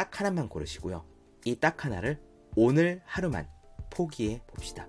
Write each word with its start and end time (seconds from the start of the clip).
딱 0.00 0.18
하나만 0.18 0.48
고르시고요. 0.48 1.04
이 1.44 1.56
딱 1.56 1.84
하나를 1.84 2.18
오늘 2.56 3.02
하루만 3.04 3.46
포기해 3.90 4.40
봅시다. 4.46 4.88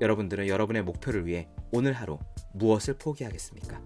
여러분들은 0.00 0.48
여러분의 0.48 0.82
목표를 0.84 1.26
위해 1.26 1.50
오늘 1.70 1.92
하루 1.92 2.18
무엇을 2.54 2.96
포기하겠습니까? 2.96 3.78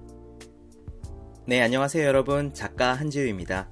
네, 1.46 1.60
안녕하세요, 1.60 2.06
여러분. 2.06 2.54
작가 2.54 2.94
한지우입니다. 2.94 3.68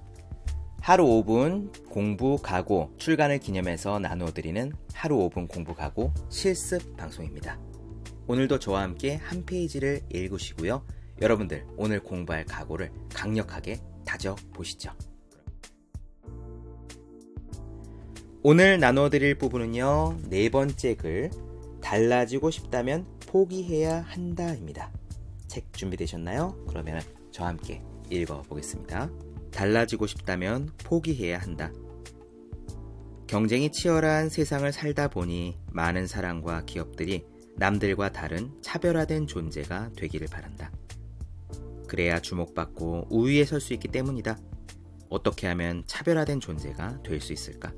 하루 0.81 1.05
5분 1.05 1.89
공부 1.89 2.37
가고 2.39 2.93
출간을 2.99 3.39
기념해서 3.39 4.01
나누어드리는 4.01 4.73
하루 4.95 5.19
5분 5.19 5.47
공부 5.49 5.77
가고 5.77 6.13
실습 6.29 6.97
방송입니다. 6.97 7.57
오늘도 8.27 8.59
저와 8.59 8.83
함께 8.83 9.15
한 9.15 9.47
페이지를 9.47 10.01
읽으시고요. 10.13 10.85
여러분들 11.21 11.65
오늘 11.77 12.01
공부할 12.03 12.47
각오를 12.47 12.91
강력하게 13.15 13.79
다져 14.05 14.35
보시죠. 14.53 14.91
오늘 18.45 18.81
나눠드릴 18.81 19.37
부분은요, 19.37 20.19
네 20.29 20.49
번째 20.49 20.97
글, 20.97 21.31
달라지고 21.81 22.51
싶다면 22.51 23.07
포기해야 23.29 24.01
한다입니다. 24.01 24.91
책 25.47 25.73
준비되셨나요? 25.73 26.57
그러면 26.69 27.01
저와 27.31 27.51
함께 27.51 27.83
읽어보겠습니다. 28.11 29.11
달라지고 29.53 30.07
싶다면 30.07 30.71
포기해야 30.85 31.39
한다. 31.39 31.71
경쟁이 33.29 33.71
치열한 33.71 34.29
세상을 34.29 34.71
살다 34.73 35.09
보니 35.09 35.57
많은 35.71 36.07
사람과 36.07 36.65
기업들이 36.65 37.25
남들과 37.57 38.11
다른 38.13 38.51
차별화된 38.61 39.27
존재가 39.27 39.93
되기를 39.97 40.27
바란다. 40.29 40.73
그래야 41.87 42.21
주목받고 42.21 43.07
우위에 43.11 43.45
설 43.45 43.61
수 43.61 43.73
있기 43.75 43.89
때문이다. 43.89 44.37
어떻게 45.11 45.47
하면 45.47 45.85
차별화된 45.87 46.41
존재가 46.41 47.03
될 47.03 47.21
수 47.21 47.33
있을까? 47.33 47.73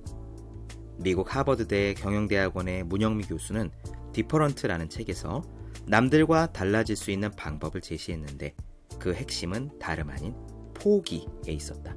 미국 0.98 1.34
하버드대 1.34 1.94
경영대학원의 1.94 2.84
문영미 2.84 3.24
교수는 3.24 3.70
Different라는 4.12 4.88
책에서 4.88 5.42
남들과 5.86 6.52
달라질 6.52 6.96
수 6.96 7.10
있는 7.10 7.30
방법을 7.30 7.80
제시했는데 7.80 8.54
그 8.98 9.12
핵심은 9.12 9.78
다름 9.78 10.10
아닌 10.10 10.34
포기에 10.74 11.26
있었다. 11.48 11.96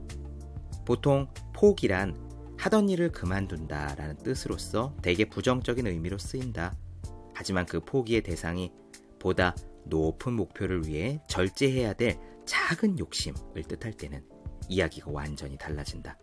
보통 0.85 1.27
포기란 1.53 2.15
하던 2.57 2.89
일을 2.89 3.11
그만둔다 3.11 3.95
라는 3.95 4.17
뜻으로서 4.17 4.95
되게 5.01 5.25
부정적인 5.25 5.85
의미로 5.85 6.17
쓰인다. 6.17 6.75
하지만 7.33 7.65
그 7.65 7.79
포기의 7.79 8.23
대상이 8.23 8.71
보다 9.19 9.55
높은 9.85 10.33
목표를 10.33 10.87
위해 10.87 11.21
절제해야 11.27 11.93
될 11.93 12.19
작은 12.45 12.97
욕심을 12.99 13.63
뜻할 13.67 13.93
때는 13.93 14.23
이야기가 14.69 15.11
완전히 15.11 15.57
달라진다. 15.57 16.17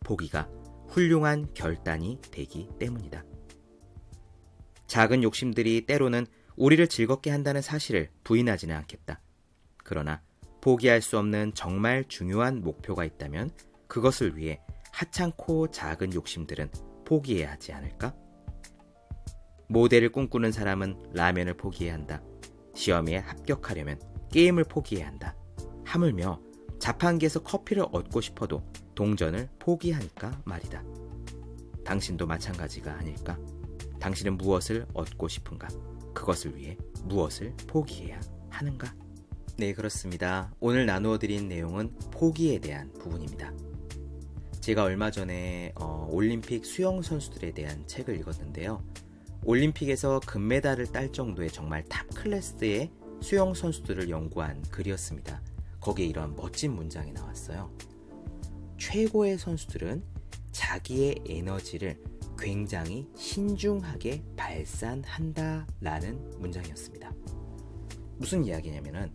포기가 0.00 0.48
훌륭한 0.88 1.52
결단이 1.54 2.20
되기 2.30 2.68
때문이다. 2.78 3.24
작은 4.86 5.22
욕심들이 5.22 5.84
때로는 5.86 6.26
우리를 6.56 6.86
즐겁게 6.88 7.30
한다는 7.30 7.60
사실을 7.60 8.08
부인하지는 8.24 8.74
않겠다. 8.74 9.20
그러나 9.78 10.22
포기할 10.60 11.02
수 11.02 11.18
없는 11.18 11.52
정말 11.54 12.04
중요한 12.08 12.60
목표가 12.60 13.04
있다면 13.04 13.50
그것을 13.88 14.36
위해 14.36 14.60
하찮고 14.92 15.70
작은 15.70 16.14
욕심들은 16.14 16.70
포기해야 17.04 17.52
하지 17.52 17.72
않을까? 17.72 18.14
모델을 19.68 20.10
꿈꾸는 20.10 20.52
사람은 20.52 21.12
라면을 21.12 21.56
포기해야 21.56 21.94
한다. 21.94 22.22
시험에 22.74 23.16
합격하려면 23.16 24.00
게임을 24.32 24.64
포기해야 24.64 25.06
한다. 25.06 25.36
하물며 25.84 26.40
자판기에서 26.78 27.42
커피를 27.42 27.86
얻고 27.90 28.20
싶어도 28.20 28.62
동전을 28.94 29.48
포기하니까 29.58 30.42
말이다. 30.44 30.82
당신도 31.84 32.26
마찬가지가 32.26 32.92
아닐까? 32.92 33.38
당신은 34.00 34.36
무엇을 34.36 34.86
얻고 34.92 35.28
싶은가? 35.28 35.68
그것을 36.14 36.56
위해 36.56 36.76
무엇을 37.04 37.54
포기해야 37.66 38.20
하는가? 38.50 38.94
네, 39.58 39.72
그렇습니다. 39.72 40.52
오늘 40.60 40.84
나누어 40.86 41.18
드린 41.18 41.48
내용은 41.48 41.90
포기에 42.10 42.58
대한 42.58 42.92
부분입니다. 42.94 43.52
제가 44.60 44.82
얼마 44.82 45.10
전에 45.10 45.72
어, 45.76 46.08
올림픽 46.10 46.66
수영 46.66 47.00
선수들에 47.00 47.52
대한 47.52 47.86
책을 47.86 48.18
읽었는데요. 48.18 48.82
올림픽에서 49.44 50.20
금메달을 50.26 50.86
딸 50.86 51.12
정도의 51.12 51.50
정말 51.50 51.84
탑 51.84 52.06
클래스의 52.14 52.90
수영 53.22 53.54
선수들을 53.54 54.10
연구한 54.10 54.60
글이었습니다. 54.70 55.40
거기에 55.86 56.06
이런 56.06 56.34
멋진 56.34 56.72
문장이 56.72 57.12
나왔어요. 57.12 57.70
최고의 58.76 59.38
선수들은 59.38 60.02
자기의 60.50 61.22
에너지를 61.28 62.02
굉장히 62.36 63.06
신중하게 63.14 64.24
발산한다 64.34 65.68
라는 65.80 66.18
문장이었습니다. 66.40 67.12
무슨 68.16 68.44
이야기냐면은 68.44 69.12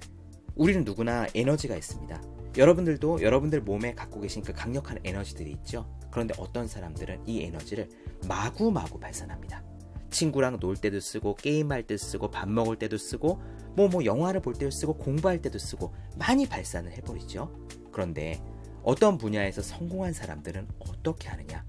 우리는 0.55 0.85
누구나 0.85 1.27
에너지가 1.35 1.75
있습니다. 1.75 2.21
여러분들도 2.55 3.21
여러분들 3.21 3.59
몸에 3.59 3.93
갖고 3.93 4.21
계신 4.21 4.41
그 4.41 4.53
강력한 4.53 4.97
에너지들이 5.03 5.51
있죠. 5.51 5.93
그런데 6.09 6.33
어떤 6.37 6.69
사람들은 6.69 7.27
이 7.27 7.41
에너지를 7.43 7.89
마구마구 8.29 8.97
발산합니다. 8.97 9.61
친구랑 10.09 10.61
놀 10.61 10.77
때도 10.77 11.01
쓰고 11.01 11.35
게임할 11.35 11.83
때 11.83 11.97
쓰고 11.97 12.31
밥 12.31 12.47
먹을 12.49 12.77
때도 12.77 12.97
쓰고 12.97 13.41
뭐뭐 13.75 13.89
뭐 13.89 14.05
영화를 14.05 14.41
볼 14.41 14.53
때도 14.53 14.71
쓰고 14.71 14.95
공부할 14.95 15.41
때도 15.41 15.57
쓰고 15.57 15.93
많이 16.17 16.47
발산을 16.47 16.91
해버리죠. 16.93 17.51
그런데 17.91 18.41
어떤 18.83 19.17
분야에서 19.17 19.61
성공한 19.61 20.13
사람들은 20.13 20.67
어떻게 20.79 21.29
하느냐? 21.29 21.63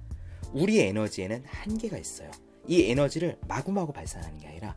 우리의 0.52 0.88
에너지에는 0.88 1.44
한계가 1.46 1.98
있어요. 1.98 2.30
이 2.66 2.90
에너지를 2.90 3.38
마구마구 3.48 3.92
발산하는 3.92 4.38
게 4.38 4.48
아니라 4.48 4.76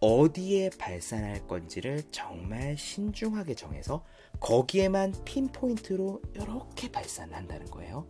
어디에 0.00 0.70
발산할 0.70 1.46
건지를 1.46 2.02
정말 2.10 2.76
신중하게 2.76 3.54
정해서 3.54 4.04
거기에만 4.40 5.14
핀포인트로 5.24 6.20
이렇게 6.34 6.90
발산한다는 6.90 7.66
거예요. 7.66 8.06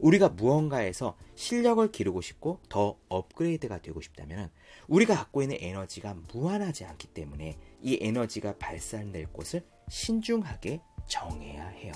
우리가 0.00 0.30
무언가에서 0.30 1.16
실력을 1.34 1.90
기르고 1.90 2.20
싶고 2.20 2.60
더 2.68 2.96
업그레이드가 3.08 3.80
되고 3.80 4.00
싶다면 4.00 4.50
우리가 4.88 5.14
갖고 5.14 5.42
있는 5.42 5.56
에너지가 5.60 6.16
무한하지 6.32 6.84
않기 6.84 7.08
때문에 7.08 7.58
이 7.82 7.98
에너지가 8.00 8.58
발산될 8.58 9.26
곳을 9.32 9.64
신중하게 9.88 10.80
정해야 11.06 11.68
해요. 11.68 11.92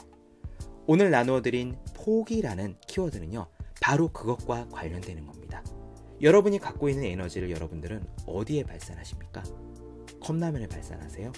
오늘 0.86 1.10
나누어드린 1.10 1.76
포기라는 1.94 2.76
키워드는요, 2.86 3.46
바로 3.80 4.08
그것과 4.08 4.68
관련되는 4.70 5.26
겁니다. 5.26 5.62
여러분이 6.20 6.58
갖고 6.58 6.88
있는 6.88 7.04
에너지를 7.04 7.50
여러분들은 7.50 8.04
어디에 8.26 8.64
발산하십니까? 8.64 9.42
컵라면에 10.20 10.66
발산하세요? 10.66 11.32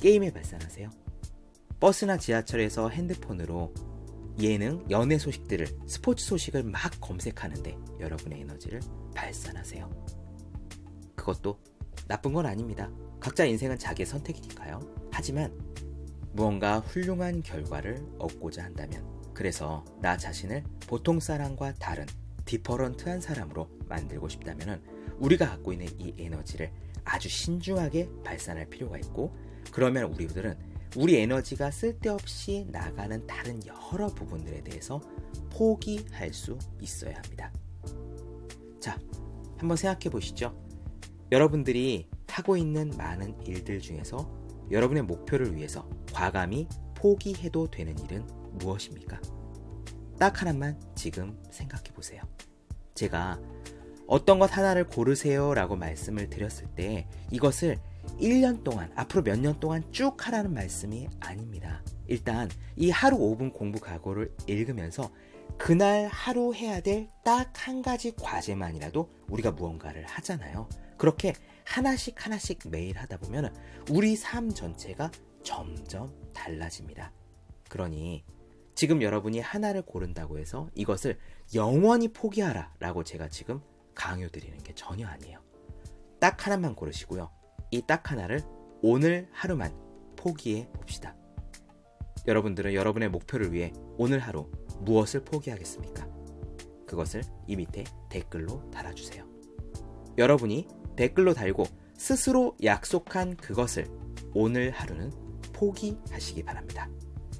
게임에 0.00 0.32
발산하세요? 0.32 0.90
버스나 1.80 2.16
지하철에서 2.16 2.88
핸드폰으로 2.88 3.72
예능, 4.40 4.84
연애 4.88 5.18
소식들을, 5.18 5.66
스포츠 5.86 6.24
소식을 6.24 6.62
막 6.62 6.92
검색하는데 7.00 7.76
여러분의 8.00 8.42
에너지를 8.42 8.80
발산하세요. 9.14 9.90
그것도 11.16 11.58
나쁜 12.06 12.32
건 12.32 12.46
아닙니다. 12.46 12.90
각자 13.20 13.44
인생은 13.44 13.78
자기의 13.78 14.06
선택이니까요. 14.06 14.80
하지만 15.10 15.58
무언가 16.32 16.78
훌륭한 16.78 17.42
결과를 17.42 18.00
얻고자 18.18 18.62
한다면, 18.62 19.04
그래서 19.34 19.84
나 20.00 20.16
자신을 20.16 20.62
보통 20.86 21.18
사람과 21.18 21.74
다른 21.74 22.06
디퍼런트한 22.44 23.20
사람으로 23.20 23.68
만들고 23.88 24.28
싶다면 24.28 24.80
우리가 25.18 25.48
갖고 25.48 25.72
있는 25.72 25.88
이 25.98 26.14
에너지를 26.16 26.70
아주 27.04 27.28
신중하게 27.28 28.08
발산할 28.24 28.70
필요가 28.70 28.98
있고, 28.98 29.36
그러면 29.72 30.04
우리들은 30.12 30.56
우리 30.98 31.14
에너지가 31.14 31.70
쓸데없이 31.70 32.66
나가는 32.72 33.24
다른 33.24 33.60
여러 33.64 34.08
부분들에 34.08 34.64
대해서 34.64 35.00
포기할 35.48 36.32
수 36.32 36.58
있어야 36.80 37.14
합니다. 37.14 37.52
자, 38.80 38.98
한번 39.58 39.76
생각해 39.76 40.10
보시죠. 40.10 40.60
여러분들이 41.30 42.08
하고 42.26 42.56
있는 42.56 42.90
많은 42.96 43.40
일들 43.46 43.78
중에서 43.78 44.28
여러분의 44.72 45.04
목표를 45.04 45.54
위해서 45.54 45.88
과감히 46.12 46.66
포기해도 46.96 47.70
되는 47.70 47.96
일은 48.00 48.26
무엇입니까? 48.54 49.20
딱 50.18 50.42
하나만 50.42 50.80
지금 50.96 51.40
생각해 51.52 51.92
보세요. 51.94 52.22
제가 52.96 53.40
어떤 54.08 54.40
것 54.40 54.56
하나를 54.56 54.88
고르세요 54.88 55.54
라고 55.54 55.76
말씀을 55.76 56.28
드렸을 56.28 56.66
때 56.74 57.06
이것을 57.30 57.78
1년 58.20 58.64
동안, 58.64 58.90
앞으로 58.96 59.22
몇 59.22 59.38
년 59.38 59.58
동안 59.60 59.82
쭉 59.92 60.26
하라는 60.26 60.52
말씀이 60.54 61.08
아닙니다. 61.20 61.82
일단 62.06 62.48
이 62.76 62.90
하루 62.90 63.18
5분 63.18 63.52
공부 63.52 63.78
각오를 63.80 64.34
읽으면서 64.46 65.10
그날 65.58 66.06
하루 66.08 66.54
해야 66.54 66.80
될 66.80 67.08
딱 67.24 67.52
한 67.54 67.82
가지 67.82 68.14
과제만이라도 68.16 69.10
우리가 69.28 69.52
무언가를 69.52 70.04
하잖아요. 70.06 70.68
그렇게 70.96 71.34
하나씩 71.64 72.24
하나씩 72.24 72.60
매일 72.70 72.96
하다 72.98 73.18
보면 73.18 73.54
우리 73.90 74.16
삶 74.16 74.48
전체가 74.50 75.10
점점 75.42 76.12
달라집니다. 76.32 77.12
그러니 77.68 78.24
지금 78.74 79.02
여러분이 79.02 79.40
하나를 79.40 79.82
고른다고 79.82 80.38
해서 80.38 80.68
이것을 80.74 81.18
영원히 81.54 82.08
포기하라 82.12 82.74
라고 82.78 83.04
제가 83.04 83.28
지금 83.28 83.60
강요드리는 83.94 84.56
게 84.62 84.74
전혀 84.74 85.06
아니에요. 85.06 85.40
딱 86.20 86.46
하나만 86.46 86.74
고르시고요. 86.74 87.30
이 87.70 87.82
딱 87.82 88.10
하나를 88.10 88.42
오늘 88.82 89.28
하루만 89.32 89.74
포기해 90.16 90.68
봅시다. 90.72 91.16
여러분들은 92.26 92.74
여러분의 92.74 93.08
목표를 93.10 93.52
위해 93.52 93.72
오늘 93.96 94.18
하루 94.18 94.50
무엇을 94.80 95.24
포기하겠습니까? 95.24 96.06
그것을 96.86 97.22
이 97.46 97.56
밑에 97.56 97.84
댓글로 98.08 98.70
달아주세요. 98.70 99.24
여러분이 100.16 100.68
댓글로 100.96 101.34
달고 101.34 101.64
스스로 101.96 102.56
약속한 102.62 103.36
그것을 103.36 103.86
오늘 104.34 104.70
하루는 104.70 105.10
포기하시기 105.52 106.42
바랍니다. 106.44 106.88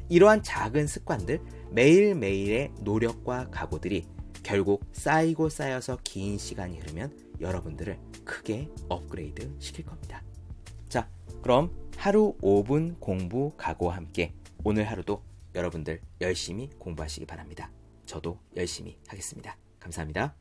이러한 0.08 0.42
작은 0.42 0.86
습관들, 0.86 1.40
매일매일의 1.70 2.72
노력과 2.80 3.50
각오들이 3.50 4.06
결국 4.42 4.84
쌓이고 4.92 5.48
쌓여서 5.48 5.98
긴 6.02 6.38
시간이 6.38 6.78
흐르면 6.78 7.16
여러분들을 7.40 7.98
크게 8.28 8.69
업그레이드 8.88 9.50
시킬 9.58 9.86
겁니다. 9.86 10.22
자, 10.88 11.08
그럼 11.42 11.75
하루 11.96 12.36
5분 12.42 13.00
공부 13.00 13.52
각오와 13.56 13.96
함께 13.96 14.34
오늘 14.62 14.84
하루도 14.84 15.22
여러분들 15.54 16.02
열심히 16.20 16.69
공부하시기 16.78 17.25
바랍니다. 17.26 17.72
저도 18.04 18.38
열심히 18.54 18.98
하겠습니다. 19.08 19.56
감사합니다. 19.80 20.36